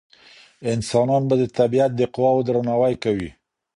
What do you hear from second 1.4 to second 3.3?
د طبيعت د قواوو درناوی کوي.